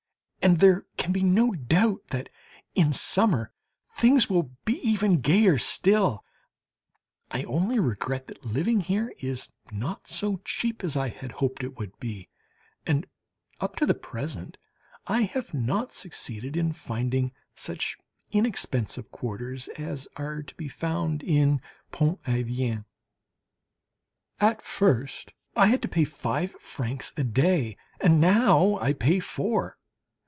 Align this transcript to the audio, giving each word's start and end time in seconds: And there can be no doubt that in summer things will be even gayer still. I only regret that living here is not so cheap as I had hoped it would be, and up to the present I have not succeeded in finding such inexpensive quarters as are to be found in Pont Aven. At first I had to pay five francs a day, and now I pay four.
And 0.43 0.59
there 0.59 0.87
can 0.97 1.11
be 1.13 1.21
no 1.21 1.51
doubt 1.51 2.07
that 2.09 2.27
in 2.73 2.93
summer 2.93 3.53
things 3.85 4.27
will 4.27 4.49
be 4.65 4.79
even 4.83 5.21
gayer 5.21 5.59
still. 5.59 6.25
I 7.29 7.43
only 7.43 7.79
regret 7.79 8.25
that 8.25 8.43
living 8.43 8.81
here 8.81 9.13
is 9.19 9.49
not 9.71 10.07
so 10.07 10.37
cheap 10.43 10.83
as 10.83 10.97
I 10.97 11.09
had 11.09 11.33
hoped 11.33 11.63
it 11.63 11.77
would 11.77 11.95
be, 11.99 12.27
and 12.87 13.05
up 13.59 13.75
to 13.75 13.85
the 13.85 13.93
present 13.93 14.57
I 15.05 15.21
have 15.21 15.53
not 15.53 15.93
succeeded 15.93 16.57
in 16.57 16.73
finding 16.73 17.33
such 17.53 17.99
inexpensive 18.31 19.11
quarters 19.11 19.67
as 19.77 20.07
are 20.15 20.41
to 20.41 20.55
be 20.55 20.69
found 20.69 21.21
in 21.21 21.61
Pont 21.91 22.19
Aven. 22.27 22.85
At 24.39 24.63
first 24.63 25.33
I 25.55 25.67
had 25.67 25.83
to 25.83 25.87
pay 25.87 26.03
five 26.03 26.53
francs 26.53 27.13
a 27.15 27.23
day, 27.23 27.77
and 27.99 28.19
now 28.19 28.79
I 28.79 28.93
pay 28.93 29.19
four. 29.19 29.77